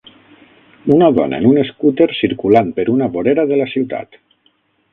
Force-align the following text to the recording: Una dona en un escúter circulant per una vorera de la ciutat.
Una 0.95 1.09
dona 1.17 1.41
en 1.41 1.45
un 1.49 1.59
escúter 1.63 2.07
circulant 2.21 2.71
per 2.79 2.87
una 2.97 3.11
vorera 3.19 3.47
de 3.53 3.61
la 3.61 3.69
ciutat. 3.75 4.21